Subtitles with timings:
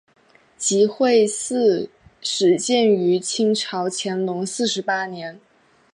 [0.57, 1.87] 集惠寺
[2.23, 5.39] 始建于清朝乾隆四十八年。